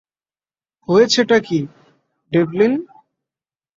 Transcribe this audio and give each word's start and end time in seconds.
হয়েছেটা 0.87 1.37
কি, 1.39 1.59
ডেভলিন? 2.31 2.73